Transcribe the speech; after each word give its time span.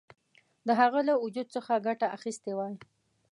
د 0.67 0.69
هغه 0.81 0.99
له 1.07 1.13
وجود 1.23 1.47
څخه 1.55 1.83
ګټه 1.87 2.07
اخیستې 2.17 2.51
وای. 2.55 2.73